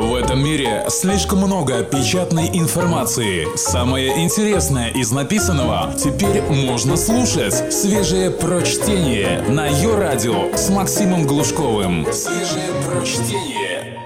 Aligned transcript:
В 0.00 0.14
этом 0.14 0.42
мире 0.42 0.86
слишком 0.88 1.40
много 1.40 1.84
печатной 1.84 2.48
информации. 2.58 3.54
Самое 3.54 4.24
интересное 4.24 4.88
из 4.88 5.12
написанного 5.12 5.92
теперь 5.92 6.40
можно 6.40 6.96
слушать. 6.96 7.70
Свежее 7.70 8.30
прочтение 8.30 9.42
на 9.42 9.66
ее 9.66 9.98
радио 9.98 10.56
с 10.56 10.70
Максимом 10.70 11.26
Глушковым. 11.26 12.06
Свежее 12.14 12.70
прочтение. 12.88 14.00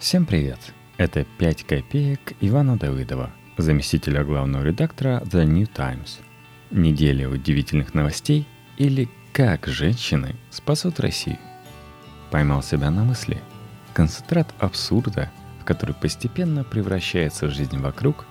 Всем 0.00 0.26
привет! 0.26 0.58
Это 0.96 1.24
«5 1.38 1.64
копеек» 1.64 2.32
Ивана 2.40 2.76
Давыдова, 2.76 3.30
заместителя 3.58 4.24
главного 4.24 4.64
редактора 4.64 5.22
The 5.24 5.44
New 5.44 5.68
Times. 5.68 6.18
Неделя 6.72 7.28
удивительных 7.28 7.94
новостей 7.94 8.44
или 8.76 9.08
«Как 9.32 9.68
женщины 9.68 10.34
спасут 10.50 10.98
Россию». 10.98 11.38
Поймал 12.32 12.64
себя 12.64 12.90
на 12.90 13.04
мысли– 13.04 13.40
Концентрат 13.96 14.46
абсурда, 14.58 15.30
в 15.58 15.64
который 15.64 15.94
постепенно 15.94 16.64
превращается 16.64 17.48
жизнь 17.48 17.78
вокруг, 17.78 18.26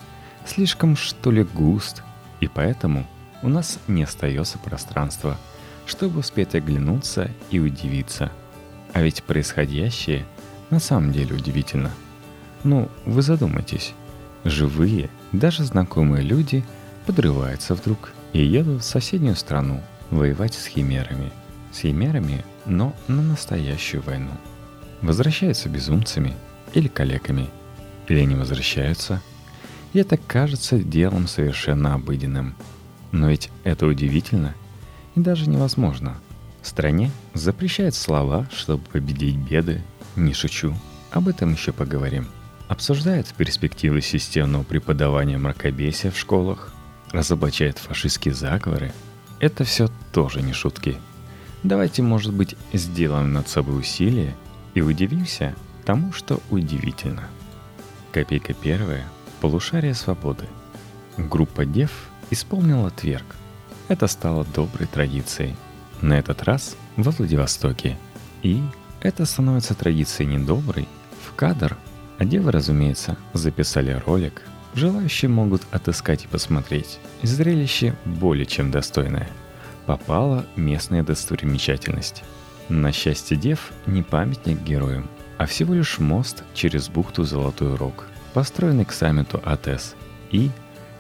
слишком 0.46 0.96
что 0.96 1.32
ли 1.32 1.44
густ, 1.44 2.04
и 2.40 2.48
поэтому 2.48 3.08
у 3.42 3.50
нас 3.50 3.80
не 3.88 4.04
остается 4.04 4.60
пространства, 4.60 5.40
чтобы 5.88 6.20
успеть 6.20 6.54
оглянуться 6.54 7.32
и 7.50 7.58
удивиться. 7.58 8.32
А 8.94 9.02
ведь 9.02 9.24
происходящее 9.24 10.28
на 10.70 10.80
самом 10.80 11.12
деле 11.12 11.36
удивительно. 11.36 11.90
Ну, 12.64 12.88
вы 13.08 13.24
задумайтесь. 13.24 13.96
Живые, 14.44 15.10
даже 15.32 15.64
знакомые 15.64 16.22
люди 16.22 16.64
подрываются 17.08 17.74
вдруг 17.74 18.12
и 18.34 18.46
едут 18.46 18.84
в 18.84 18.86
соседнюю 18.86 19.36
страну 19.36 19.82
воевать 20.12 20.54
с 20.54 20.68
химерами. 20.68 21.32
С 21.72 21.80
химерами, 21.80 22.46
но 22.68 22.94
на 23.08 23.24
настоящую 23.24 24.04
войну– 24.04 24.30
возвращаются 25.02 25.70
безумцами 25.70 26.36
или 26.74 26.88
калеками, 26.88 27.50
или 28.08 28.22
не 28.22 28.36
возвращаются. 28.36 29.22
И 29.94 30.00
это 30.00 30.18
кажется 30.18 30.78
делом 30.78 31.28
совершенно 31.28 31.94
обыденным. 31.94 32.56
Но 33.12 33.30
ведь 33.30 33.50
это 33.64 33.86
удивительно 33.86 34.54
и 35.16 35.20
даже 35.20 35.50
невозможно. 35.50 36.18
В 36.62 36.68
стране 36.68 37.12
запрещают 37.34 37.96
слова, 37.96 38.48
чтобы 38.52 38.84
победить 38.84 39.38
беды. 39.38 39.82
Не 40.16 40.34
шучу, 40.34 40.74
об 41.12 41.28
этом 41.28 41.54
еще 41.54 41.72
поговорим. 41.72 42.28
Обсуждают 42.68 43.28
перспективы 43.28 44.02
системного 44.02 44.64
преподавания 44.64 45.38
мракобесия 45.38 46.12
в 46.12 46.18
школах, 46.18 46.74
разоблачают 47.12 47.78
фашистские 47.78 48.34
заговоры. 48.34 48.92
Это 49.40 49.64
все 49.64 49.90
тоже 50.12 50.42
не 50.42 50.54
шутки. 50.54 50.98
Давайте, 51.64 52.02
может 52.02 52.34
быть, 52.34 52.56
сделаем 52.74 53.34
над 53.34 53.48
собой 53.48 53.80
усилие– 53.80 54.36
и 54.76 54.82
удивился 54.82 55.56
тому, 55.86 56.12
что 56.12 56.40
удивительно. 56.52 57.24
Копейка 58.12 58.54
первая– 58.54 59.06
полушарие 59.42 59.96
свободы. 59.96 60.46
Группа 61.18 61.66
дев 61.66 62.10
исполнила 62.30 62.92
тверк. 62.92 63.26
Это 63.88 64.08
стало 64.08 64.46
доброй 64.46 64.88
традицией. 64.88 65.56
На 66.02 66.20
этот 66.20 66.44
раз 66.44 66.76
во 66.98 67.12
Владивостоке. 67.12 67.98
И 68.44 68.62
это 69.02 69.26
становится 69.26 69.76
традицией 69.76 70.30
недоброй. 70.30 70.88
В 71.26 71.34
кадр, 71.36 71.78
а 72.18 72.26
девы, 72.26 72.52
разумеется, 72.52 73.18
записали 73.34 74.02
ролик. 74.06 74.42
Желающие 74.74 75.30
могут 75.30 75.62
отыскать 75.72 76.26
и 76.26 76.28
посмотреть. 76.28 77.00
Зрелище 77.22 77.96
более 78.04 78.46
чем 78.46 78.72
достойное. 78.72 79.30
Попала 79.86 80.46
местная 80.58 81.04
достопримечательность– 81.04 82.24
на 82.70 82.92
счастье 82.92 83.38
дев 83.38 83.72
не 83.86 84.02
памятник 84.02 84.62
героям, 84.62 85.08
а 85.38 85.46
всего 85.46 85.74
лишь 85.74 86.00
мост 86.00 86.44
через 86.54 86.90
бухту 86.90 87.24
Золотой 87.24 87.76
Рог, 87.76 88.06
построенный 88.34 88.86
к 88.86 88.92
саммиту 88.92 89.42
АТЭС. 89.44 89.96
И 90.32 90.50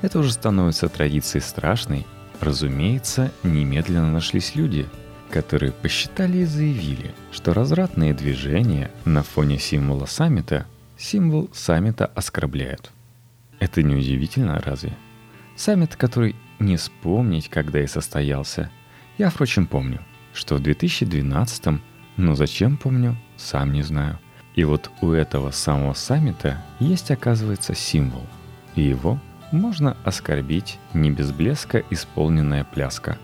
это 0.01 0.19
уже 0.19 0.31
становится 0.31 0.89
традицией 0.89 1.41
страшной. 1.41 2.05
Разумеется, 2.39 3.31
немедленно 3.43 4.11
нашлись 4.11 4.55
люди, 4.55 4.87
которые 5.31 5.71
посчитали 5.71 6.39
и 6.39 6.45
заявили, 6.45 7.13
что 7.31 7.53
развратные 7.53 8.13
движения 8.13 8.91
на 9.05 9.23
фоне 9.23 9.57
символа 9.57 10.05
саммита 10.05 10.67
символ 10.97 11.49
саммита 11.53 12.05
оскорбляют. 12.05 12.91
Это 13.59 13.81
не 13.81 13.95
удивительно, 13.95 14.61
разве? 14.63 14.95
Саммит, 15.55 15.95
который 15.95 16.35
не 16.59 16.77
вспомнить, 16.77 17.49
когда 17.49 17.81
и 17.81 17.87
состоялся. 17.87 18.69
Я, 19.17 19.29
впрочем, 19.29 19.65
помню– 19.65 20.01
что 20.35 20.55
в 20.55 20.59
2012, 20.61 21.79
но 22.17 22.35
зачем 22.35 22.77
помню, 22.77 23.17
сам 23.37 23.71
не 23.73 23.81
знаю. 23.81 24.19
И 24.55 24.63
вот 24.63 24.89
у 25.01 25.11
этого 25.11 25.51
самого 25.51 25.93
саммита 25.93 26.63
есть, 26.79 27.11
оказывается, 27.11 27.73
символ. 27.75 28.23
И 28.75 28.81
его 28.81 29.19
можно 29.51 29.97
оскорбить 30.03 30.79
не 30.93 31.11
без 31.11 31.31
блеска 31.31 31.83
исполненная 31.89 32.63
пляска. 32.63 33.17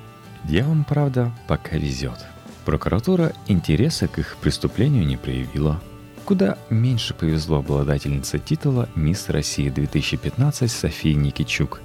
Девам, 0.44 0.84
правда, 0.84 1.32
пока 1.48 1.78
везет. 1.78 2.26
Прокуратура 2.66 3.34
интереса 3.48 4.08
к 4.08 4.20
их 4.20 4.38
преступлению 4.38 5.06
не 5.06 5.18
проявила. 5.18 5.82
Куда 6.26 6.58
меньше 6.70 7.14
повезло 7.14 7.60
обладательнице 7.60 8.40
титула 8.40 8.88
«Мисс 8.96 9.30
России 9.30 9.72
2015» 9.72 10.68
Софии 10.68 11.14
Никичук, 11.14 11.82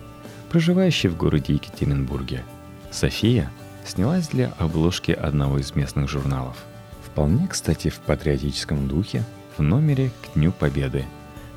проживающей 0.51 1.09
в 1.09 1.17
городе 1.17 1.55
Екатеринбурге. 1.55 2.45
София 2.91 3.51
снялась 3.87 4.29
для 4.29 4.53
обложки 4.59 5.13
одного 5.13 5.59
из 5.59 5.75
местных 5.75 6.09
журналов. 6.09 6.57
Вполне, 7.05 7.47
кстати, 7.47 7.89
в 7.89 7.99
патриотическом 8.01 8.89
духе, 8.89 9.25
в 9.57 9.63
номере 9.63 10.11
к 10.23 10.35
Дню 10.35 10.53
Победы, 10.53 11.05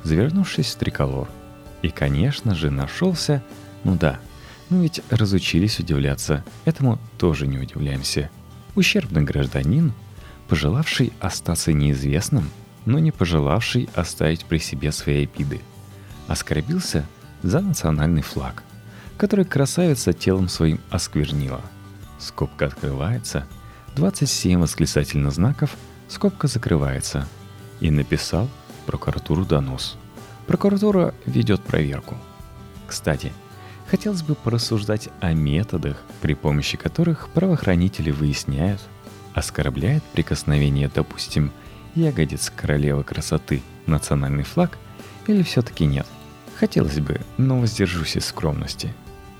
завернувшись 0.04 0.74
в 0.74 0.78
триколор. 0.78 1.28
И, 1.82 1.90
конечно 1.90 2.54
же, 2.54 2.70
нашелся, 2.70 3.42
ну 3.84 3.96
да, 3.96 4.20
ну 4.70 4.82
ведь 4.82 5.02
разучились 5.10 5.78
удивляться, 5.78 6.44
этому 6.64 6.98
тоже 7.18 7.46
не 7.46 7.58
удивляемся. 7.58 8.30
Ущербный 8.74 9.22
гражданин, 9.22 9.92
пожелавший 10.48 11.12
остаться 11.20 11.72
неизвестным, 11.72 12.48
но 12.86 12.98
не 12.98 13.10
пожелавший 13.10 13.88
оставить 13.94 14.44
при 14.44 14.58
себе 14.58 14.92
свои 14.92 15.24
обиды. 15.24 15.60
Оскорбился 16.28 17.04
за 17.42 17.60
национальный 17.60 18.22
флаг, 18.22 18.62
который 19.16 19.44
красавица 19.44 20.12
телом 20.12 20.48
своим 20.48 20.80
осквернила– 20.90 21.60
скобка 22.20 22.66
открывается, 22.66 23.46
27 23.96 24.60
восклицательных 24.60 25.32
знаков, 25.32 25.76
скобка 26.08 26.46
закрывается. 26.46 27.26
И 27.80 27.90
написал 27.90 28.48
прокуратуру 28.86 29.44
донос. 29.44 29.96
Прокуратура 30.46 31.14
ведет 31.24 31.62
проверку. 31.62 32.16
Кстати, 32.86 33.32
хотелось 33.88 34.22
бы 34.22 34.34
порассуждать 34.34 35.08
о 35.20 35.32
методах, 35.32 35.96
при 36.20 36.34
помощи 36.34 36.76
которых 36.76 37.30
правоохранители 37.30 38.10
выясняют, 38.10 38.80
оскорбляет 39.34 40.02
прикосновение, 40.12 40.90
допустим, 40.94 41.52
ягодиц 41.94 42.52
королевы 42.54 43.02
красоты 43.02 43.62
национальный 43.86 44.44
флаг 44.44 44.76
или 45.26 45.42
все-таки 45.42 45.86
нет. 45.86 46.06
Хотелось 46.56 47.00
бы, 47.00 47.20
но 47.38 47.58
воздержусь 47.58 48.16
из 48.16 48.26
скромности. 48.26 48.92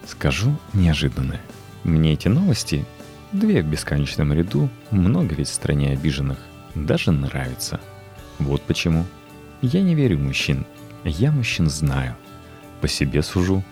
Скажу 0.07 0.57
неожиданное– 0.73 1.41
мне 1.85 2.13
эти 2.13 2.29
новости, 2.29 2.85
две 3.33 3.63
в 3.63 3.67
бесконечном 3.67 4.33
ряду, 4.33 4.69
много 4.91 5.35
ведь 5.35 5.49
в 5.49 5.55
стране 5.55 5.93
обиженных, 5.93 6.39
даже 6.75 7.11
нравятся. 7.11 7.81
Вот 8.39 8.63
почему. 8.63 9.07
Я 9.63 9.83
не 9.83 9.95
верю 9.95 10.19
мужчин. 10.19 10.67
Я 11.05 11.33
мужчин 11.33 11.69
знаю. 11.69 12.17
По 12.81 12.89
себе 12.89 13.23
сужу. 13.23 13.65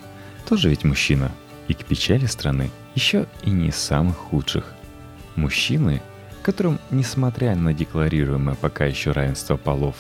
Тоже 0.49 0.71
ведь 0.71 0.85
мужчина. 0.85 1.31
И 1.69 1.75
к 1.75 1.85
печали 1.85 2.27
страны 2.27 2.71
еще 2.95 3.27
и 3.43 3.51
не 3.51 3.71
самых 3.71 4.17
худших. 4.17 4.73
Мужчины, 5.37 6.03
которым, 6.43 6.79
несмотря 6.91 7.55
на 7.55 7.75
декларируемое 7.75 8.55
пока 8.55 8.87
еще 8.87 9.13
равенство 9.13 9.57
полов, 9.57 9.97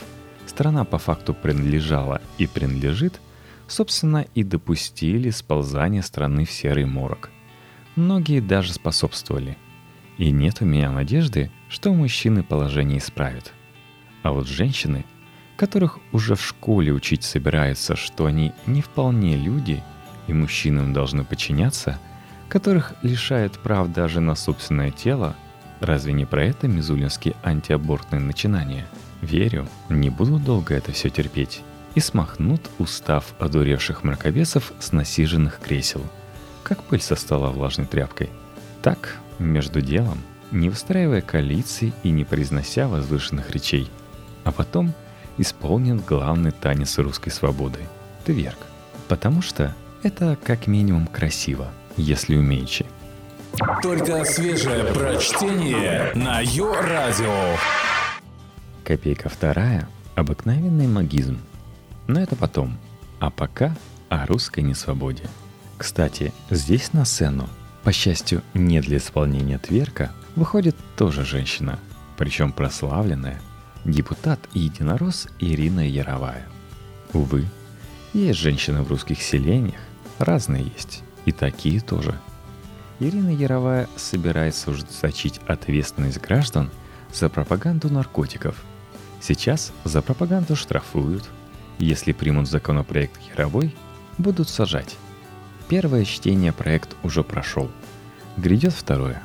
страна 0.47 0.85
по 0.85 0.99
факту 0.99 1.35
принадлежала 1.35 2.23
и 2.39 2.47
принадлежит, 2.47 3.21
собственно, 3.67 4.25
и 4.35 4.43
допустили 4.43 5.29
сползание 5.29 6.03
страны 6.03 6.47
в 6.47 6.51
серый 6.51 6.87
морок– 6.87 7.31
Многие 7.99 8.39
даже 8.39 8.73
способствовали. 8.73 9.59
И 10.19 10.31
нет 10.31 10.59
у 10.61 10.65
меня 10.65 10.93
надежды, 10.93 11.51
что 11.69 11.93
мужчины 11.93 12.45
положение 12.45 12.99
исправят. 12.99 13.53
А 14.23 14.31
вот 14.31 14.47
женщины, 14.47 15.05
которых 15.57 15.99
уже 16.13 16.37
в 16.37 16.47
школе 16.47 16.93
учить 16.93 17.25
собираются, 17.25 17.97
что 17.97 18.27
они 18.27 18.53
не 18.67 18.83
вполне 18.83 19.37
люди 19.37 19.83
и 20.29 20.33
мужчинам 20.33 20.93
должны 20.93 21.25
подчиняться, 21.25 21.99
которых 22.49 22.95
лишают 23.03 23.59
прав 23.59 23.89
даже 23.89 24.21
на 24.21 24.37
собственное 24.37 24.93
тело, 24.93 25.35
разве 25.81 26.13
не 26.13 26.25
про 26.25 26.45
это 26.45 26.69
мизулинские 26.69 27.35
антиабортные 27.43 28.21
начинания? 28.21 28.87
Верю, 29.23 29.67
не 29.89 30.09
буду 30.09 30.39
долго 30.39 30.73
это 30.77 30.93
все 30.93 31.11
терпеть 31.11 31.63
и 31.97 32.01
смахнут 32.01 32.63
устав 32.79 33.35
одуревших 33.41 34.05
мракобесов 34.05 34.73
с 34.79 34.93
насиженных 34.93 35.59
кресел– 35.59 36.03
как 36.69 36.85
пыль 36.85 37.01
со 37.01 37.17
стола 37.17 37.49
влажной 37.49 37.87
тряпкой. 37.87 38.29
Так, 38.83 39.17
между 39.39 39.81
делом, 39.81 40.19
не 40.51 40.69
выстраивая 40.69 41.23
коалиции 41.23 41.93
и 42.03 42.11
не 42.11 42.25
произнося 42.25 42.89
возвышенных 42.89 43.51
речей. 43.51 43.91
А 44.45 44.53
потом 44.53 44.93
исполнит 45.39 46.05
главный 46.05 46.51
танец 46.51 46.99
русской 46.99 47.31
свободы– 47.31 47.81
тверк. 48.25 48.59
Потому 49.09 49.41
что 49.41 49.75
это 50.03 50.37
как 50.45 50.67
минимум 50.67 51.07
красиво, 51.07 51.69
если 51.97 52.37
умеючи. 52.37 52.87
Только 53.83 54.25
свежее 54.25 54.85
прочтение 54.93 56.13
на 56.15 56.41
Йо-Радио. 56.41 57.57
Копейка 58.85 59.29
вторая– 59.29 59.89
обыкновенный 60.15 60.87
магизм. 60.87 61.39
Но 62.07 62.21
это 62.21 62.37
потом. 62.37 62.77
А 63.21 63.31
пока 63.31 63.75
о 64.09 64.27
русской 64.27 64.61
несвободе. 64.61 65.25
Кстати, 65.79 66.33
здесь 66.51 66.93
на 66.93 67.05
сцену, 67.05 67.49
по 67.85 67.93
счастью, 67.93 68.43
не 68.53 68.81
для 68.81 68.97
исполнения 68.99 69.59
тверка, 69.59 70.11
выходит 70.35 70.77
тоже 70.97 71.25
женщина, 71.25 71.79
причем 72.17 72.51
прославленная, 72.51 73.41
депутат 73.85 74.41
и 74.53 74.61
единорос 74.61 75.29
Ирина 75.39 75.89
Яровая. 75.89 76.47
Увы, 77.13 77.47
есть 78.13 78.41
женщины 78.41 78.83
в 78.83 78.89
русских 78.89 79.23
селениях, 79.23 79.81
разные 80.19 80.65
есть, 80.65 81.05
и 81.27 81.33
такие 81.33 81.81
тоже. 81.81 82.19
Ирина 82.99 83.31
Яровая 83.31 83.89
собирается 83.97 84.73
ужесточить 84.73 85.41
ответственность 85.47 86.21
граждан 86.21 86.71
за 87.15 87.29
пропаганду 87.29 87.89
наркотиков. 87.89 88.57
Сейчас 89.21 89.73
за 89.85 90.03
пропаганду 90.03 90.57
штрафуют. 90.57 91.25
Если 91.79 92.11
примут 92.11 92.49
законопроект 92.49 93.21
Яровой, 93.37 93.75
будут 94.19 94.49
сажать. 94.49 94.97
Первое 95.69 96.07
чтение 96.07 96.53
проект 96.53 96.97
уже 97.03 97.23
прошел. 97.23 97.71
Грядет 98.39 98.73
второе. 98.73 99.23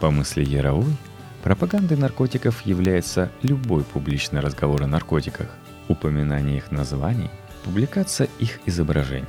По 0.00 0.10
мысли 0.10 0.44
Яровой, 0.44 0.94
пропагандой 1.42 1.96
наркотиков 1.96 2.66
является 2.66 3.32
любой 3.40 3.82
публичный 3.82 4.40
разговор 4.40 4.82
о 4.82 4.86
наркотиках, 4.86 5.48
упоминание 5.88 6.58
их 6.58 6.70
названий, 6.72 7.30
публикация 7.64 8.28
их 8.38 8.60
изображений. 8.66 9.26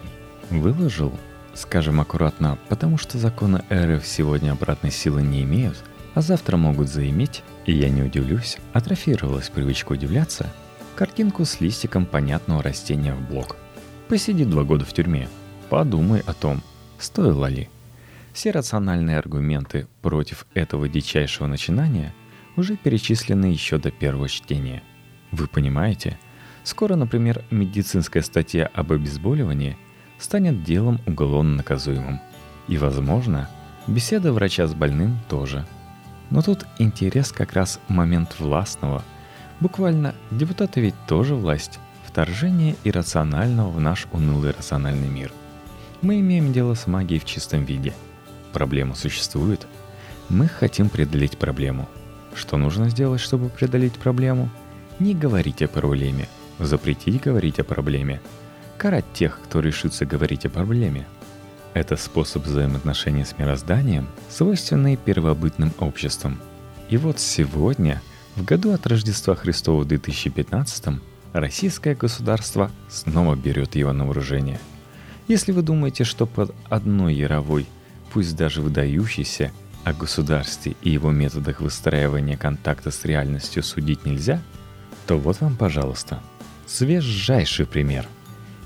Выложил, 0.50 1.14
скажем 1.54 2.02
аккуратно, 2.02 2.58
потому 2.68 2.98
что 2.98 3.18
законы 3.18 3.64
РФ 3.72 4.06
сегодня 4.06 4.52
обратной 4.52 4.92
силы 4.92 5.22
не 5.22 5.44
имеют, 5.44 5.78
а 6.14 6.20
завтра 6.20 6.58
могут 6.58 6.90
заиметь, 6.90 7.42
и 7.66 7.72
я 7.72 7.90
не 7.90 8.04
удивлюсь, 8.04 8.58
атрофировалась 8.74 9.48
привычка 9.48 9.94
удивляться, 9.94 10.52
картинку 10.96 11.46
с 11.46 11.62
листиком 11.62 12.06
понятного 12.06 12.62
растения 12.62 13.14
в 13.14 13.22
блок. 13.30 13.56
Посиди 14.10 14.44
два 14.44 14.64
года 14.64 14.84
в 14.84 14.92
тюрьме– 14.92 15.30
Подумай 15.70 16.22
о 16.26 16.34
том, 16.34 16.62
стоило 17.00 17.48
ли. 17.48 17.70
Все 18.34 18.52
рациональные 18.52 19.18
аргументы 19.18 19.88
против 20.02 20.46
этого 20.54 20.90
дичайшего 20.90 21.48
начинания 21.48 22.14
уже 22.56 22.76
перечислены 22.76 23.46
еще 23.46 23.78
до 23.78 23.92
первого 23.92 24.28
чтения. 24.28 24.84
Вы 25.32 25.48
понимаете, 25.48 26.18
скоро, 26.64 26.96
например, 26.96 27.44
медицинская 27.52 28.24
статья 28.24 28.70
об 28.74 28.92
обезболивании 28.92 29.78
станет 30.18 30.64
делом 30.64 31.00
уголовно 31.06 31.58
наказуемым. 31.58 32.20
И, 32.68 32.78
возможно, 32.78 33.50
беседа 33.88 34.32
врача 34.32 34.68
с 34.68 34.74
больным 34.74 35.20
тоже. 35.30 35.66
Но 36.30 36.42
тут 36.42 36.66
интерес 36.80 37.32
как 37.32 37.54
раз 37.54 37.80
момент 37.88 38.40
властного. 38.40 39.04
Буквально 39.60 40.16
депутаты 40.32 40.82
ведь 40.82 40.96
тоже 41.08 41.36
власть. 41.36 41.80
Вторжение 42.06 42.76
иррационального 42.84 43.70
в 43.70 43.80
наш 43.80 44.08
унылый 44.12 44.52
рациональный 44.52 45.10
мир– 45.10 45.32
мы 46.04 46.20
имеем 46.20 46.52
дело 46.52 46.74
с 46.74 46.86
магией 46.86 47.20
в 47.20 47.26
чистом 47.26 47.64
виде. 47.64 47.94
Проблема 48.52 48.94
существует. 48.94 49.66
Мы 50.30 50.48
хотим 50.48 50.90
преодолеть 50.90 51.38
проблему. 51.38 51.88
Что 52.36 52.58
нужно 52.58 52.90
сделать, 52.90 53.22
чтобы 53.22 53.50
преодолеть 53.50 53.94
проблему? 53.94 54.50
Не 55.00 55.14
говорить 55.14 55.62
о 55.62 55.68
проблеме. 55.68 56.28
Запретить 56.60 57.22
говорить 57.22 57.60
о 57.60 57.64
проблеме. 57.64 58.22
Карать 58.78 59.06
тех, 59.14 59.40
кто 59.44 59.62
решится 59.62 60.06
говорить 60.06 60.46
о 60.46 60.50
проблеме. 60.50 61.08
Это 61.74 61.96
способ 61.96 62.46
взаимоотношений 62.46 63.24
с 63.24 63.38
мирозданием, 63.38 64.08
свойственный 64.30 64.98
первобытным 64.98 65.72
обществам. 65.80 66.40
И 66.90 66.98
вот 66.98 67.20
сегодня, 67.20 68.02
в 68.36 68.44
году 68.44 68.74
от 68.74 68.86
Рождества 68.86 69.36
Христова 69.36 69.82
в 69.82 69.88
2015 69.88 71.00
российское 71.32 71.96
государство 71.96 72.70
снова 72.90 73.36
берет 73.36 73.76
его 73.76 73.94
на 73.94 74.06
вооружение– 74.06 74.60
если 75.28 75.52
вы 75.52 75.62
думаете, 75.62 76.04
что 76.04 76.26
под 76.26 76.54
одной 76.70 77.14
яровой, 77.16 77.66
пусть 78.12 78.36
даже 78.36 78.62
выдающейся, 78.62 79.52
о 79.84 79.94
государстве 79.94 80.76
и 80.82 80.90
его 80.90 81.12
методах 81.12 81.60
выстраивания 81.60 82.38
контакта 82.38 82.92
с 82.92 83.04
реальностью 83.06 83.64
судить 83.64 84.06
нельзя, 84.06 84.42
то 85.08 85.18
вот 85.18 85.42
вам, 85.42 85.56
пожалуйста, 85.56 86.22
свежайший 86.66 87.66
пример. 87.66 88.08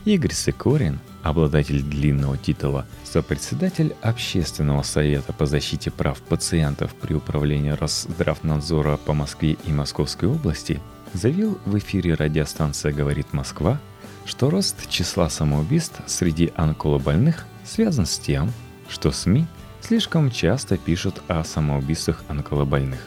Игорь 0.05 0.33
Сикорин, 0.33 0.99
обладатель 1.23 1.81
длинного 1.81 2.37
титула 2.37 2.85
сопредседатель 3.03 3.95
Общественного 4.01 4.83
совета 4.83 5.33
по 5.33 5.45
защите 5.45 5.91
прав 5.91 6.21
пациентов 6.21 6.93
при 6.95 7.13
управлении 7.13 7.71
Росздравнадзора 7.71 8.97
по 8.97 9.13
Москве 9.13 9.57
и 9.65 9.71
Московской 9.71 10.29
области, 10.29 10.79
заявил 11.13 11.57
в 11.65 11.77
эфире 11.77 12.13
радиостанция 12.13 12.93
«Говорит 12.93 13.33
Москва», 13.33 13.79
что 14.27 14.49
рост 14.49 14.89
числа 14.89 15.29
самоубийств 15.29 16.01
среди 16.05 16.51
онколобольных 16.55 17.45
связан 17.63 18.05
с 18.05 18.19
тем, 18.19 18.51
что 18.89 19.11
СМИ 19.11 19.47
слишком 19.81 20.29
часто 20.29 20.77
пишут 20.77 21.21
о 21.29 21.43
самоубийствах 21.45 22.23
онколобольных. 22.27 22.99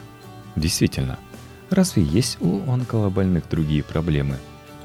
Действительно, 0.57 1.19
разве 1.69 2.03
есть 2.03 2.39
у 2.41 2.69
онколобольных 2.71 3.49
другие 3.51 3.83
проблемы? 3.83 4.39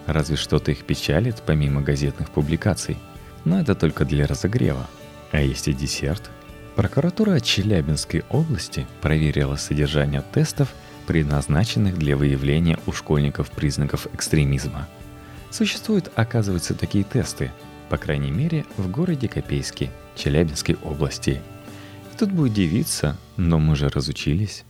Разве 0.08 0.36
что-то 0.36 0.72
их 0.72 0.84
печалит 0.84 1.42
помимо 1.46 1.82
газетных 1.82 2.30
публикаций? 2.30 2.98
Но 3.46 3.62
это 3.62 3.74
только 3.74 4.04
для 4.04 4.28
разогрева. 4.28 4.88
А 5.32 5.40
есть 5.40 5.70
и 5.70 5.74
десерт. 5.74 6.30
Прокуратура 6.76 7.40
Челябинской 7.40 8.26
области 8.30 8.86
проверила 9.02 9.56
содержание 9.56 10.22
тестов, 10.34 10.74
предназначенных 11.08 11.98
для 11.98 12.18
выявления 12.18 12.78
у 12.86 12.92
школьников 12.92 13.50
признаков 13.52 14.08
экстремизма– 14.14 14.88
Существуют, 15.56 16.12
оказывается, 16.16 16.76
такие 16.76 17.06
тесты, 17.06 17.50
по 17.88 17.96
крайней 17.96 18.30
мере, 18.30 18.66
в 18.76 18.92
городе 18.92 19.30
Копейске, 19.30 19.90
Челябинской 20.14 20.76
области. 20.84 21.42
Тут 22.20 22.30
бы 22.34 22.44
удивиться, 22.44 23.18
но 23.38 23.58
мы 23.58 23.78
же 23.78 23.88
разучились. 23.88 24.66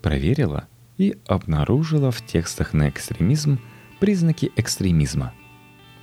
Проверила 0.00 0.68
и 0.96 1.18
обнаружила 1.26 2.12
в 2.12 2.24
текстах 2.24 2.72
на 2.72 2.88
экстремизм 2.88 3.58
признаки 3.98 4.52
экстремизма. 4.54 5.34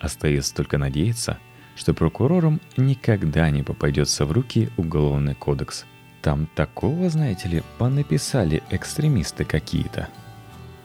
Остается 0.01 0.53
только 0.53 0.77
надеяться, 0.77 1.37
что 1.77 1.93
прокурорам 1.93 2.59
никогда 2.75 3.49
не 3.49 3.63
попадется 3.63 4.25
в 4.25 4.33
руки 4.33 4.67
уголовный 4.75 5.35
кодекс. 5.35 5.85
Там 6.21 6.49
такого, 6.55 7.09
знаете 7.09 7.47
ли, 7.47 7.63
понаписали 7.77 8.63
экстремисты 8.69 9.45
какие-то. 9.45 10.09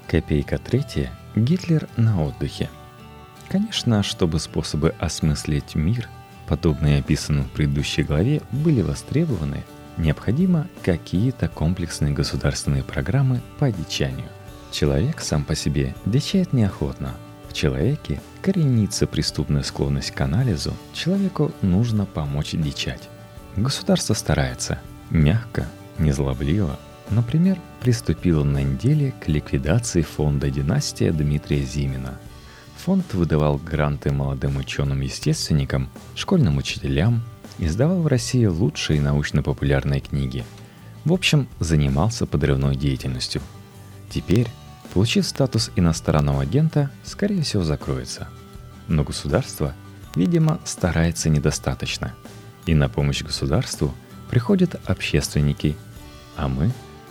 Копейка 0.07 0.57
третья. 0.59 1.11
Гитлер 1.35 1.89
на 1.97 2.25
отдыхе– 2.25 2.71
Конечно, 3.51 4.05
чтобы 4.05 4.39
способы 4.39 4.95
осмыслить 5.01 5.75
мир, 5.75 6.09
подобные 6.47 7.01
описанным 7.01 7.47
в 7.47 7.51
предыдущей 7.51 8.05
главе, 8.05 8.43
были 8.53 8.81
востребованы, 8.81 9.65
необходимо 9.97 10.69
какие-то 10.85 11.49
комплексные 11.49 12.13
государственные 12.13 12.85
программы 12.85 13.41
по 13.59 13.67
одичанию. 13.67 14.29
Человек 14.71 15.21
сам 15.21 15.45
по 15.45 15.57
себе 15.57 15.97
дичает 16.07 16.53
неохотно. 16.53 17.17
В 17.49 17.53
человеке 17.53 18.23
коренится 18.41 19.09
преступная 19.09 19.65
склонность 19.65 20.13
к 20.13 20.21
анализу, 20.21 20.73
человеку 20.93 21.51
нужно 21.61 22.07
помочь 22.07 22.53
дичать. 22.53 23.09
Государство 23.57 24.15
старается, 24.15 24.79
мягко, 25.11 25.67
незлобливо, 25.99 26.79
например, 27.11 27.59
приступило 27.81 28.45
на 28.45 28.63
неделе 28.63 29.13
к 29.21 29.27
ликвидации 29.27 30.03
фонда 30.03 30.51
«Династия» 30.51 31.11
Дмитрия 31.11 31.65
Зимина– 31.65 32.17
Фонд 32.85 33.13
выдавал 33.13 33.59
гранты 33.59 34.11
молодым 34.11 34.57
ученым-естественникам, 34.57 35.91
школьным 36.15 36.57
учителям, 36.57 37.23
издавал 37.59 38.01
в 38.01 38.07
России 38.07 38.47
лучшие 38.47 39.03
научно-популярные 39.03 40.01
книги. 40.01 40.47
В 41.05 41.13
общем, 41.13 41.47
занимался 41.59 42.25
подрывной 42.25 42.77
деятельностью. 42.77 43.43
Теперь, 44.09 44.49
получив 44.95 45.27
статус 45.27 45.71
иностранного 45.77 46.41
агента, 46.41 46.91
скорее 47.05 47.43
всего 47.43 47.65
закроется. 47.65 48.29
Но 48.89 49.05
государство, 49.05 49.75
видимо, 50.15 50.59
старается 50.65 51.29
недостаточно. 51.29 52.15
И 52.65 52.73
на 52.73 52.89
помощь 52.89 53.23
государству 53.23 53.93
приходят 54.31 54.81
общественники. 54.87 55.77
А 56.35 56.49
мы, 56.49 56.71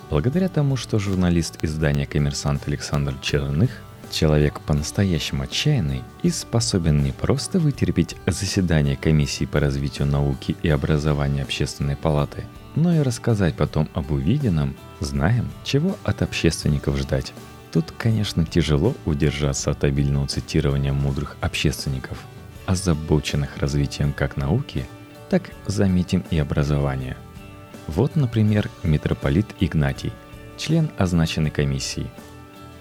благодаря 0.09 0.49
тому, 0.49 0.77
что 0.77 0.97
журналист 0.97 1.59
издания 1.61 2.07
«Коммерсант» 2.07 2.63
Александр 2.67 3.13
Черных– 3.21 3.69
Человек 4.11 4.59
по-настоящему 4.61 5.43
отчаянный 5.43 6.03
и 6.23 6.29
способен 6.29 7.03
не 7.03 7.11
просто 7.11 7.59
вытерпеть 7.59 8.15
заседание 8.25 8.95
комиссии 8.95 9.45
по 9.45 9.59
развитию 9.59 10.07
науки 10.07 10.55
и 10.63 10.69
образования 10.69 11.43
общественной 11.43 11.95
палаты, 11.95 12.45
но 12.75 12.93
и 12.93 12.99
рассказать 12.99 13.55
потом 13.55 13.87
об 13.93 14.11
увиденном, 14.11 14.75
знаем, 14.99 15.49
чего 15.63 15.95
от 16.03 16.21
общественников 16.23 16.97
ждать. 16.97 17.33
Тут, 17.71 17.91
конечно, 17.91 18.45
тяжело 18.45 18.95
удержаться 19.05 19.69
от 19.71 19.83
обильного 19.83 20.27
цитирования 20.27 20.91
мудрых 20.91 21.37
общественников, 21.39 22.17
озабоченных 22.65 23.57
развитием 23.57 24.11
как 24.11 24.37
науки, 24.37 24.87
так, 25.29 25.51
заметим, 25.67 26.23
и 26.31 26.39
образования. 26.39 27.15
Вот, 27.85 28.15
например, 28.15 28.71
митрополит 28.81 29.45
Игнатий, 29.59 30.11
член 30.57 30.89
означенной 30.97 31.51
комиссии. 31.51 32.09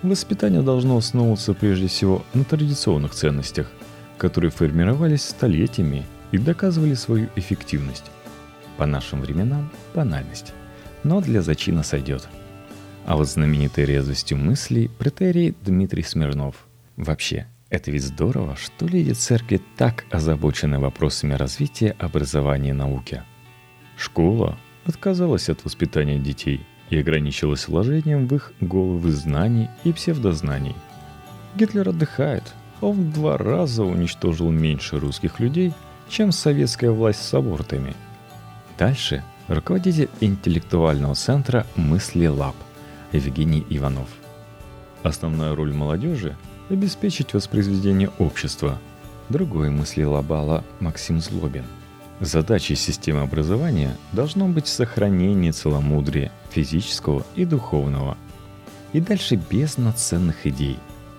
Воспитание 0.03 0.63
должно 0.63 0.97
основываться 0.97 1.55
прежде 1.55 1.89
всего 1.89 2.25
на 2.35 2.45
традиционных 2.45 3.15
ценностях, 3.15 3.71
которые 4.17 4.51
формировались 4.51 5.23
столетиями 5.23 6.07
и 6.33 6.39
доказывали 6.39 6.95
свою 6.95 7.29
эффективность. 7.37 8.05
По 8.77 8.87
нашим 8.87 9.21
временам– 9.21 9.71
банальность, 9.95 10.53
но 11.03 11.21
для 11.21 11.43
зачина 11.43 11.83
сойдет– 11.83 12.29
а 13.09 13.17
вот 13.17 13.27
знаменитой 13.27 13.87
резвостью 13.87 14.37
мыслей 14.37 14.91
претерий 14.99 15.57
Дмитрий 15.63 16.03
Смирнов. 16.03 16.67
Вообще, 16.99 17.47
это 17.71 17.91
ведь 17.91 18.03
здорово, 18.03 18.55
что 18.57 18.87
люди 18.87 19.13
церкви 19.13 19.63
так 19.79 20.05
озабочены 20.11 20.79
вопросами 20.79 21.33
развития 21.33 21.97
образования 21.99 22.69
и 22.69 22.75
науки. 22.75 23.23
Школа 23.97 24.59
отказалась 24.85 25.49
от 25.49 25.65
воспитания 25.65 26.19
детей 26.19 26.67
и 26.91 26.99
ограничилась 26.99 27.69
вложением 27.69 28.27
в 28.27 28.35
их 28.35 28.53
головы 28.61 29.13
знаний 29.13 29.69
и 29.85 29.93
псевдознаний. 29.93 30.75
Гитлер 31.55 31.89
отдыхает, 31.89 32.55
он 32.81 32.93
в 32.93 33.13
два 33.13 33.37
раза 33.37 33.85
уничтожил 33.85 34.51
меньше 34.51 34.99
русских 34.99 35.41
людей, 35.41 35.73
чем 36.09 36.33
советская 36.33 36.91
власть 36.91 37.23
с 37.23 37.35
абортами. 37.35 37.95
Дальше 38.79 39.25
руководитель 39.49 40.09
интеллектуального 40.21 41.15
центра 41.15 41.67
«Мысли 41.77 42.27
Лаб» 42.27 42.55
Евгений 43.13 43.67
Иванов. 43.69 44.09
Основная 45.03 45.55
роль 45.55 45.73
молодежи– 45.73 46.37
обеспечить 46.69 47.35
воспроизведение 47.35 48.11
общества. 48.19 48.79
Другой 49.29 49.71
мысли 49.71 50.03
Лабала 50.03 50.65
Максим 50.81 51.21
Злобин. 51.21 51.65
Задачей 52.21 52.75
системы 52.75 53.21
образования 53.21 53.97
должно 54.13 54.49
быть 54.49 54.67
сохранение 54.67 55.53
целомудрия 55.53 56.33
физического 56.51 57.25
и 57.37 57.45
духовного. 57.45 58.17
И 58.93 59.01
дальше 59.01 59.37
без 59.37 59.77
наценных 59.77 60.47
идей. 60.47 60.79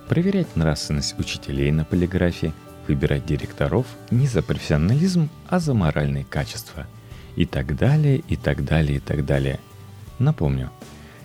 Проверять 0.10 0.56
нравственность 0.56 1.18
учителей 1.18 1.72
на 1.72 1.86
полиграфе, 1.86 2.52
выбирать 2.88 3.26
директоров 3.26 3.86
не 4.12 4.28
за 4.28 4.42
профессионализм, 4.42 5.30
а 5.48 5.60
за 5.60 5.74
моральные 5.74 6.26
качества. 6.26 6.86
И 7.38 7.46
так 7.46 7.78
далее, 7.78 8.18
и 8.28 8.36
так 8.36 8.66
далее, 8.66 8.98
и 8.98 9.00
так 9.00 9.26
далее. 9.26 9.60
Напомню, 10.18 10.70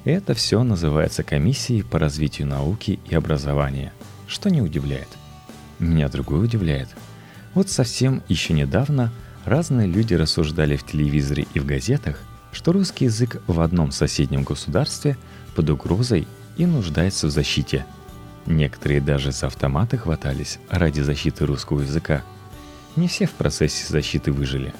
это 0.05 0.35
все 0.35 0.63
называется 0.63 1.25
комиссией 1.25 1.83
по 1.83 1.99
развитию 1.99 2.47
науки 2.47 3.01
и 3.09 3.15
образования, 3.15 3.93
что 4.29 4.51
не 4.51 4.63
удивляет. 4.63 5.09
Меня 5.81 6.09
другое 6.09 6.41
удивляет. 6.41 6.89
Вот 7.55 7.71
совсем 7.71 8.23
еще 8.29 8.53
недавно 8.53 9.13
разные 9.45 9.87
люди 9.87 10.15
рассуждали 10.15 10.77
в 10.77 10.85
телевизоре 10.85 11.47
и 11.55 11.61
в 11.61 11.67
газетах, 11.67 12.21
что 12.53 12.73
русский 12.73 13.07
язык 13.07 13.43
в 13.47 13.61
одном 13.61 13.91
соседнем 13.91 14.45
государстве 14.45 15.17
под 15.55 15.71
угрозой 15.71 16.27
и 16.57 16.67
нуждается 16.67 17.27
в 17.27 17.31
защите. 17.31 17.85
Некоторые 18.47 19.01
даже 19.01 19.33
с 19.33 19.43
автомата 19.43 19.97
хватались 19.97 20.59
ради 20.69 21.01
защиты 21.01 21.47
русского 21.47 21.81
языка. 21.81 22.23
Не 22.97 23.09
все 23.09 23.27
в 23.27 23.33
процессе 23.33 23.87
защиты 23.91 24.33
выжили. 24.33 24.75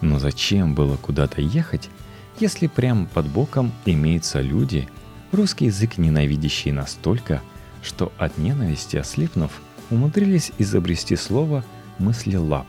Но 0.00 0.18
зачем 0.18 0.74
было 0.74 0.96
куда-то 0.96 1.42
ехать, 1.42 1.90
если 2.38 2.68
прямо 2.68 3.06
под 3.06 3.26
боком 3.26 3.72
имеются 3.84 4.40
люди, 4.40 4.88
русский 5.30 5.66
язык 5.66 5.98
ненавидящие 5.98 6.72
настолько, 6.72 7.42
что 7.82 8.12
от 8.16 8.38
ненависти 8.38 8.96
ослепнув, 8.96 9.52
умудрились 9.90 10.52
изобрести 10.56 11.16
слово 11.16 11.64
«мыслелап». 11.98 12.66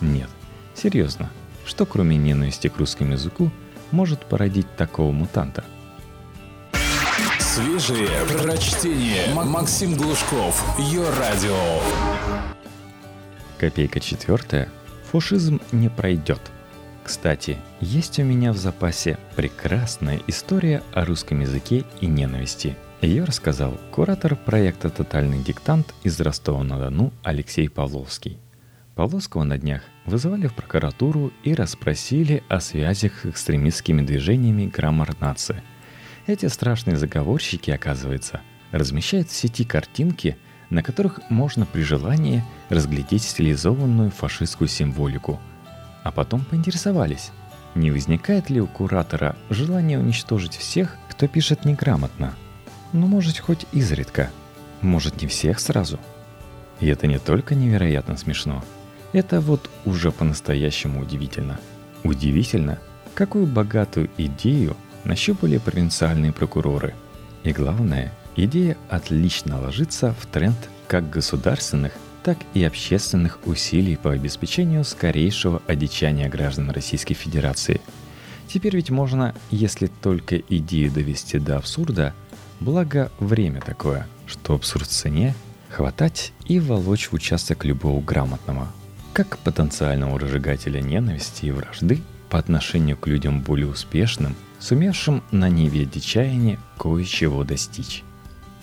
Нет, 0.00 0.30
серьезно, 0.78 1.30
что 1.66 1.84
кроме 1.84 2.16
ненависти 2.16 2.68
к 2.68 2.76
русскому 2.78 3.12
языку 3.12 3.50
может 3.90 4.24
породить 4.24 4.74
такого 4.76 5.12
мутанта? 5.12 5.64
Свежие 7.38 8.08
прочтение. 8.26 9.34
Максим 9.34 9.96
Глушков. 9.96 10.78
Ее 10.78 11.08
радио. 11.18 11.56
Копейка 13.58 14.00
четвертая. 14.00 14.68
Фашизм 15.10 15.60
не 15.72 15.88
пройдет– 15.88 16.40
кстати, 17.08 17.56
есть 17.80 18.18
у 18.18 18.22
меня 18.22 18.52
в 18.52 18.58
запасе 18.58 19.16
прекрасная 19.34 20.20
история 20.26 20.82
о 20.92 21.06
русском 21.06 21.40
языке 21.40 21.84
и 22.02 22.06
ненависти. 22.06 22.76
Ее 23.00 23.24
рассказал 23.24 23.78
куратор 23.92 24.36
проекта 24.36 24.90
«Тотальный 24.90 25.42
диктант» 25.42 25.94
из 26.02 26.20
Ростова-на-Дону 26.20 27.10
Алексей 27.22 27.70
Павловский. 27.70 28.36
Павловского 28.98 29.44
на 29.44 29.56
днях 29.58 29.82
вызывали 30.06 30.48
в 30.48 30.54
прокуратуру 30.54 31.32
и 31.44 31.54
расспросили 31.54 32.42
о 32.48 32.58
связях 32.58 33.20
с 33.22 33.26
экстремистскими 33.26 34.02
движениями 34.02 34.66
«Граммар 34.66 35.14
нации». 35.20 35.62
Эти 36.26 36.46
страшные 36.46 36.96
заговорщики, 36.96 37.70
оказывается, 37.70 38.40
размещают 38.72 39.30
в 39.30 39.36
сети 39.36 39.64
картинки, 39.64 40.36
на 40.68 40.82
которых 40.82 41.20
можно 41.30 41.64
при 41.64 41.82
желании 41.82 42.44
разглядеть 42.70 43.22
стилизованную 43.22 44.10
фашистскую 44.10 44.66
символику– 44.66 45.40
а 46.08 46.10
потом 46.10 46.44
поинтересовались, 46.44 47.32
не 47.74 47.90
возникает 47.90 48.48
ли 48.48 48.60
у 48.60 48.66
куратора 48.66 49.36
желание 49.50 49.98
уничтожить 49.98 50.56
всех, 50.56 50.96
кто 51.10 51.28
пишет 51.28 51.66
неграмотно. 51.66 52.34
Ну, 52.94 53.06
может, 53.06 53.38
хоть 53.38 53.66
изредка. 53.72 54.30
Может, 54.80 55.20
не 55.20 55.28
всех 55.28 55.60
сразу. 55.60 56.00
И 56.80 56.86
это 56.86 57.06
не 57.06 57.18
только 57.18 57.54
невероятно 57.54 58.16
смешно. 58.16 58.64
Это 59.12 59.40
вот 59.40 59.70
уже 59.84 60.12
по-настоящему 60.12 61.00
удивительно. 61.00 61.58
Удивительно, 62.04 62.78
какую 63.14 63.46
богатую 63.46 64.10
идею 64.18 64.76
нащупали 65.04 65.58
провинциальные 65.58 66.32
прокуроры. 66.32 66.94
И 67.42 67.52
главное, 67.52 68.12
идея 68.36 68.76
отлично 68.90 69.60
ложится 69.60 70.14
в 70.18 70.26
тренд 70.26 70.56
как 70.86 71.08
государственных, 71.08 71.92
так 72.22 72.38
и 72.52 72.62
общественных 72.64 73.38
усилий 73.46 73.96
по 73.96 74.12
обеспечению 74.12 74.84
скорейшего 74.84 75.62
одичания 75.66 76.28
граждан 76.28 76.70
Российской 76.70 77.14
Федерации. 77.14 77.80
Теперь 78.46 78.76
ведь 78.76 78.90
можно, 78.90 79.34
если 79.50 79.86
только 79.86 80.36
идею 80.36 80.90
довести 80.90 81.38
до 81.38 81.56
абсурда, 81.56 82.14
благо 82.60 83.10
время 83.20 83.60
такое, 83.60 84.06
что 84.26 84.54
абсурд 84.54 84.86
в 84.86 84.92
цене, 84.92 85.34
хватать 85.70 86.32
и 86.46 86.58
волочь 86.60 87.08
в 87.08 87.14
участок 87.14 87.64
любого 87.64 88.00
грамотного, 88.00 88.68
как 89.18 89.36
потенциального 89.38 90.16
разжигателя 90.16 90.80
ненависти 90.80 91.46
и 91.46 91.50
вражды 91.50 92.00
по 92.30 92.38
отношению 92.38 92.96
к 92.96 93.08
людям 93.08 93.40
более 93.40 93.66
успешным, 93.66 94.36
сумевшим 94.60 95.24
на 95.32 95.48
неве 95.48 95.86
дичаяния 95.86 96.56
кое-чего 96.78 97.42
достичь. 97.42 98.04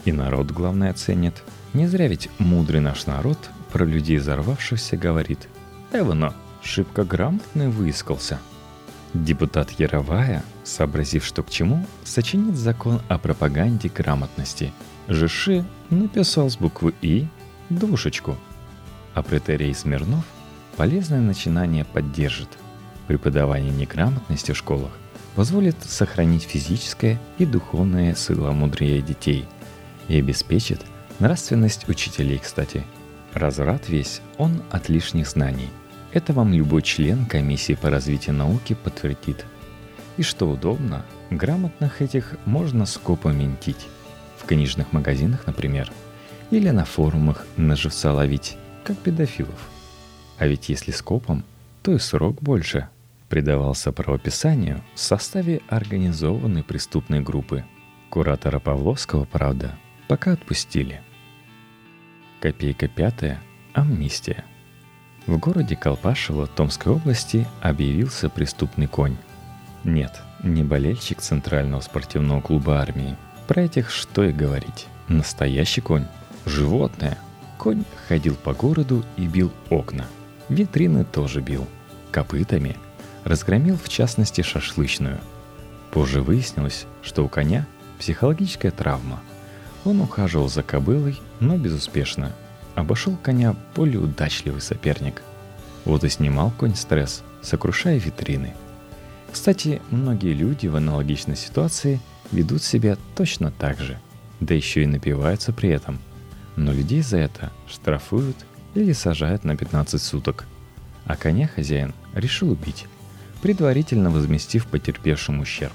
И 0.05 0.13
народ, 0.13 0.51
главное, 0.51 0.93
ценит. 0.93 1.43
Не 1.73 1.87
зря 1.87 2.07
ведь 2.07 2.29
мудрый 2.39 2.79
наш 2.79 3.05
народ 3.05 3.37
про 3.73 3.83
людей 3.83 4.17
взорвавшихся 4.17 4.95
говорит 4.95 5.49
«Эвано, 5.91 6.33
шибко 6.63 7.03
грамотный 7.03 7.67
выискался». 7.67 8.39
Депутат 9.13 9.71
Яровая, 9.71 10.41
сообразив, 10.63 11.25
что 11.25 11.43
к 11.43 11.49
чему, 11.49 11.85
сочинит 12.05 12.55
закон 12.55 13.01
о 13.09 13.17
пропаганде 13.17 13.89
грамотности. 13.89 14.71
Жиши 15.09 15.65
написал 15.89 16.49
с 16.49 16.55
буквы 16.55 16.93
«И» 17.01 17.27
двушечку. 17.69 18.37
А 19.13 19.21
претерий 19.21 19.75
Смирнов 19.75 20.23
полезное 20.77 21.21
начинание 21.21 21.85
поддержит. 21.85 22.49
Преподавание 23.07 23.71
неграмотности 23.71 24.51
в 24.51 24.57
школах 24.57 24.91
позволит 25.35 25.75
сохранить 25.83 26.43
физическое 26.43 27.19
и 27.37 27.45
духовное 27.45 28.15
силомудрие 28.15 29.01
детей 29.01 29.45
и 30.07 30.17
обеспечит 30.17 30.81
нравственность 31.19 31.87
учителей, 31.89 32.39
кстати– 32.39 32.83
Разврат 33.35 33.89
весь, 33.89 34.21
он 34.37 34.63
от 34.71 34.87
лишних 34.87 35.27
знаний. 35.27 35.67
Это 36.13 36.31
вам 36.31 36.53
любой 36.53 36.81
член 36.81 37.25
комиссии 37.25 37.73
по 37.73 37.89
развитию 37.89 38.33
науки 38.33 38.77
подтвердит. 38.81 39.45
И 40.15 40.23
что 40.23 40.49
удобно, 40.49 41.05
грамотных 41.29 42.01
этих 42.01 42.35
можно 42.45 42.85
скопом 42.85 43.37
ментить. 43.37 43.87
В 44.37 44.45
книжных 44.45 44.93
магазинах, 44.93 45.45
например. 45.47 45.91
Или 46.49 46.69
на 46.69 46.85
форумах 46.85 47.45
на 47.57 47.75
живца 47.75 48.13
ловить, 48.13 48.55
как 48.85 48.97
педофилов. 48.99 49.69
А 50.37 50.47
ведь 50.47 50.69
если 50.69 50.91
скопом, 50.91 51.43
то 51.81 51.93
и 51.93 51.99
срок 51.99 52.41
больше. 52.41 52.89
Придавался 53.29 53.91
правописанию 53.91 54.83
в 54.93 54.99
составе 54.99 55.61
организованной 55.67 56.63
преступной 56.63 57.21
группы. 57.21 57.65
Куратора 58.09 58.59
Павловского, 58.59 59.25
правда, 59.25 59.77
пока 60.07 60.33
отпустили– 60.33 61.01
Копейка 62.45 62.87
пятая. 62.87 63.41
Амнистия. 63.73 64.45
В 65.25 65.39
городе 65.39 65.75
Колпашево 65.75 66.45
Томской 66.45 66.91
области 66.93 67.47
объявился 67.59 68.29
преступный 68.29 68.85
конь. 68.85 69.17
Нет, 69.83 70.21
не 70.43 70.63
болельщик 70.63 71.21
Центрального 71.21 71.81
спортивного 71.81 72.41
клуба 72.41 72.79
армии. 72.79 73.17
Про 73.47 73.63
этих 73.63 73.89
что 73.89 74.23
и 74.23 74.31
говорить. 74.31 74.85
Настоящий 75.07 75.81
конь. 75.81 76.05
Животное. 76.45 77.17
Конь 77.57 77.83
ходил 78.07 78.35
по 78.35 78.53
городу 78.53 79.03
и 79.17 79.25
бил 79.25 79.51
окна. 79.71 80.05
Витрины 80.49 81.05
тоже 81.05 81.41
бил. 81.41 81.67
Копытами. 82.11 82.77
Разгромил 83.23 83.77
в 83.77 83.89
частности 83.89 84.41
шашлычную. 84.41 85.19
Позже 85.91 86.21
выяснилось, 86.21 86.85
что 87.01 87.23
у 87.23 87.29
коня 87.29 87.65
психологическая 87.99 88.71
травма. 88.71 89.19
Он 89.85 90.01
ухаживал 90.01 90.49
за 90.49 90.61
кобылой, 90.61 91.19
но 91.39 91.57
безуспешно. 91.57 92.31
Обошел 92.75 93.15
коня 93.17 93.55
более 93.75 93.99
удачливый 93.99 94.61
соперник. 94.61 95.23
Вот 95.85 96.03
и 96.03 96.09
снимал 96.09 96.51
конь 96.51 96.75
стресс, 96.75 97.23
сокрушая 97.41 97.97
витрины. 97.97 98.53
Кстати, 99.31 99.81
многие 99.89 100.33
люди 100.33 100.67
в 100.67 100.75
аналогичной 100.75 101.35
ситуации 101.35 101.99
ведут 102.31 102.63
себя 102.63 102.97
точно 103.15 103.51
так 103.51 103.79
же, 103.79 103.99
да 104.39 104.53
еще 104.53 104.83
и 104.83 104.87
напиваются 104.87 105.53
при 105.53 105.69
этом. 105.69 105.99
Но 106.55 106.71
людей 106.71 107.01
за 107.01 107.17
это 107.17 107.51
штрафуют 107.67 108.37
или 108.75 108.91
сажают 108.91 109.43
на 109.43 109.55
15 109.55 110.01
суток. 110.01 110.45
А 111.05 111.15
коня 111.15 111.47
хозяин 111.47 111.93
решил 112.13 112.51
убить, 112.51 112.85
предварительно 113.41 114.09
возместив 114.09 114.67
потерпевшим 114.67 115.39
ущерб. 115.39 115.73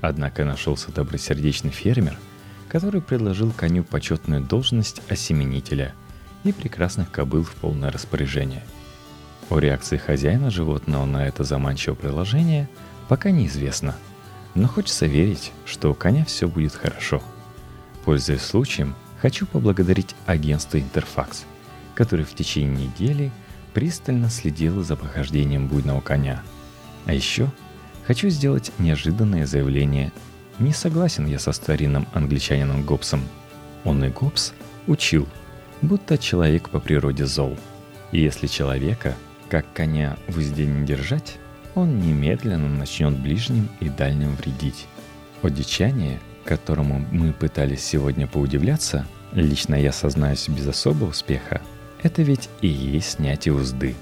Однако 0.00 0.44
нашелся 0.44 0.92
добросердечный 0.92 1.70
фермер, 1.70 2.18
который 2.68 3.02
предложил 3.02 3.52
коню 3.52 3.84
почетную 3.84 4.40
должность 4.40 5.02
осеменителя 5.08 5.94
и 6.44 6.52
прекрасных 6.52 7.10
кобыл 7.10 7.44
в 7.44 7.52
полное 7.54 7.90
распоряжение. 7.90 8.62
О 9.50 9.58
реакции 9.58 9.96
хозяина 9.96 10.50
животного 10.50 11.04
на 11.04 11.26
это 11.26 11.44
заманчивое 11.44 11.96
предложение 11.96 12.68
пока 13.08 13.30
неизвестно, 13.30 13.94
но 14.54 14.68
хочется 14.68 15.06
верить, 15.06 15.52
что 15.66 15.90
у 15.90 15.94
коня 15.94 16.24
все 16.24 16.48
будет 16.48 16.74
хорошо. 16.74 17.22
Пользуясь 18.04 18.42
случаем, 18.42 18.94
хочу 19.20 19.46
поблагодарить 19.46 20.14
агентство 20.26 20.78
«Интерфакс», 20.78 21.44
который 21.94 22.24
в 22.24 22.34
течение 22.34 22.86
недели 22.86 23.30
пристально 23.74 24.30
следило 24.30 24.82
за 24.82 24.96
похождением 24.96 25.68
буйного 25.68 26.00
коня. 26.00 26.42
А 27.06 27.14
еще 27.14 27.50
хочу 28.06 28.28
сделать 28.28 28.72
неожиданное 28.78 29.46
заявление. 29.46 30.12
Не 30.58 30.72
согласен 30.72 31.26
я 31.26 31.38
со 31.38 31.52
старинным 31.52 32.06
англичанином 32.12 32.84
Гоббсом. 32.84 33.22
Он 33.84 34.04
и 34.04 34.08
Гоббс 34.08 34.52
учил, 34.86 35.26
будто 35.80 36.18
человек 36.18 36.68
по 36.70 36.80
природе 36.80 37.26
зол. 37.26 37.56
И 38.12 38.20
если 38.20 38.46
человека, 38.46 39.14
как 39.48 39.72
коня, 39.72 40.16
в 40.28 40.38
узде 40.38 40.66
не 40.66 40.86
держать, 40.86 41.38
он 41.74 42.00
немедленно 42.00 42.68
начнет 42.68 43.18
ближним 43.18 43.68
и 43.80 43.88
дальним 43.88 44.36
вредить. 44.36 44.86
Одичание, 45.42 46.20
которому 46.44 47.04
мы 47.10 47.32
пытались 47.32 47.84
сегодня 47.84 48.26
поудивляться, 48.26 49.06
лично 49.32 49.74
я 49.74 49.92
сознаюсь 49.92 50.48
без 50.48 50.66
особого 50.68 51.10
успеха, 51.10 51.62
это 52.02 52.22
ведь 52.22 52.48
и 52.60 52.68
есть 52.68 53.12
снятие 53.12 53.54
узды. 53.54 53.94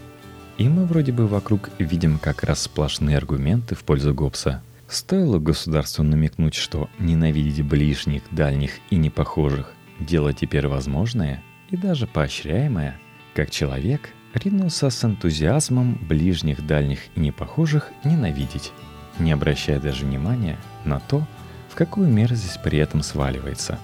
И 0.59 0.69
мы 0.69 0.85
вроде 0.85 1.13
бы 1.13 1.27
вокруг 1.27 1.71
видим 1.79 2.19
как 2.19 2.45
раз 2.45 2.63
сплошные 2.63 3.17
аргументы 3.17 3.75
в 3.75 3.85
пользу 3.85 4.15
Гоббса. 4.15 4.63
Стоило 4.89 5.39
государству 5.39 6.03
намекнуть, 6.03 6.55
что 6.55 6.91
ненавидеть 6.99 7.65
ближних, 7.65 8.23
дальних 8.31 8.73
и 8.91 8.97
непохожих– 8.97 9.73
дело 10.01 10.33
теперь 10.33 10.67
возможное 10.67 11.43
и 11.69 11.77
даже 11.77 12.07
поощряемое, 12.07 12.99
как 13.35 13.51
человек 13.51 14.11
ринулся 14.35 14.91
с 14.91 15.05
энтузиазмом 15.05 15.99
ближних, 16.09 16.67
дальних 16.67 17.01
и 17.15 17.21
непохожих 17.21 17.91
ненавидеть, 18.05 18.73
не 19.19 19.33
обращая 19.33 19.79
даже 19.79 20.05
внимания 20.05 20.57
на 20.85 21.01
то, 21.01 21.27
в 21.69 21.75
какую 21.75 22.09
мерзость 22.09 22.63
при 22.63 22.79
этом 22.79 23.03
сваливается. 23.03 23.79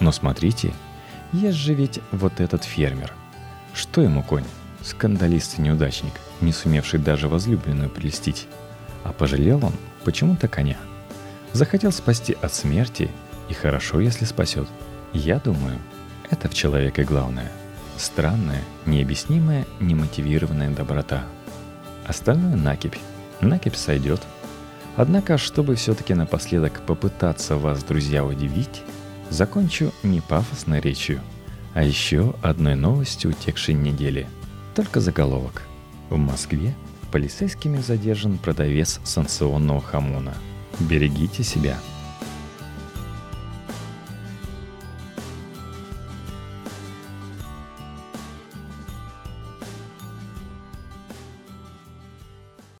Но 0.00 0.12
смотрите, 0.12 0.72
есть 1.32 1.58
же 1.58 1.74
ведь 1.74 2.00
вот 2.12 2.40
этот 2.40 2.64
фермер– 2.64 3.12
что 3.76 4.00
ему 4.00 4.22
конь? 4.22 4.44
Скандалист 4.82 5.58
и 5.58 5.62
неудачник, 5.62 6.14
не 6.40 6.52
сумевший 6.52 6.98
даже 6.98 7.28
возлюбленную 7.28 7.90
прелестить. 7.90 8.48
А 9.04 9.12
пожалел 9.12 9.64
он 9.64 9.74
почему-то 10.04 10.48
коня. 10.48 10.78
Захотел 11.52 11.92
спасти 11.92 12.36
от 12.40 12.54
смерти, 12.54 13.10
и 13.48 13.54
хорошо, 13.54 14.00
если 14.00 14.24
спасет. 14.24 14.66
Я 15.12 15.38
думаю, 15.38 15.78
это 16.30 16.48
в 16.48 16.54
человеке 16.54 17.04
главное. 17.04 17.52
Странная, 17.98 18.62
необъяснимая, 18.86 19.66
немотивированная 19.80 20.70
доброта. 20.70 21.24
Остальное 22.06 22.56
накипь. 22.56 22.96
Накипь 23.40 23.76
сойдет. 23.76 24.22
Однако, 24.96 25.36
чтобы 25.36 25.74
все-таки 25.74 26.14
напоследок 26.14 26.80
попытаться 26.86 27.56
вас, 27.56 27.84
друзья, 27.84 28.24
удивить, 28.24 28.82
закончу 29.28 29.92
не 30.02 30.22
пафосной 30.22 30.80
речью– 30.80 31.20
а 31.76 31.82
еще 31.82 32.34
одной 32.40 32.74
новостью 32.74 33.32
утекшей 33.32 33.74
недели. 33.74 34.26
Только 34.74 34.98
заголовок. 34.98 35.64
В 36.08 36.16
Москве 36.16 36.74
полицейскими 37.12 37.76
задержан 37.82 38.38
продавец 38.38 38.98
санкционного 39.04 39.82
хамона. 39.82 40.32
Берегите 40.80 41.42
себя. 41.42 41.78